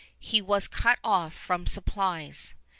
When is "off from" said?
1.03-1.67